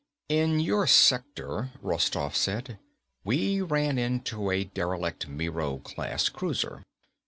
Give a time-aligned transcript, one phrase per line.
[0.29, 2.79] "In your sector," Rostoff said,
[3.23, 6.81] "we ran into a derelict Miro class cruiser.